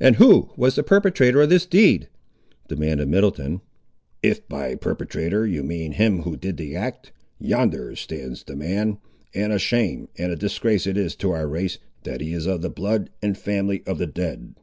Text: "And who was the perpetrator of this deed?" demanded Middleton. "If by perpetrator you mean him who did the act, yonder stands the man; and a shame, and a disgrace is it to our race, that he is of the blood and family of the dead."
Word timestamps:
"And 0.00 0.16
who 0.16 0.48
was 0.56 0.74
the 0.76 0.82
perpetrator 0.82 1.42
of 1.42 1.50
this 1.50 1.66
deed?" 1.66 2.08
demanded 2.68 3.08
Middleton. 3.08 3.60
"If 4.22 4.48
by 4.48 4.74
perpetrator 4.74 5.46
you 5.46 5.62
mean 5.62 5.92
him 5.92 6.22
who 6.22 6.34
did 6.38 6.56
the 6.56 6.74
act, 6.74 7.12
yonder 7.38 7.94
stands 7.94 8.42
the 8.44 8.56
man; 8.56 8.96
and 9.34 9.52
a 9.52 9.58
shame, 9.58 10.08
and 10.16 10.32
a 10.32 10.36
disgrace 10.36 10.86
is 10.86 10.96
it 11.12 11.18
to 11.18 11.32
our 11.32 11.46
race, 11.46 11.76
that 12.04 12.22
he 12.22 12.32
is 12.32 12.46
of 12.46 12.62
the 12.62 12.70
blood 12.70 13.10
and 13.20 13.36
family 13.36 13.82
of 13.86 13.98
the 13.98 14.06
dead." 14.06 14.54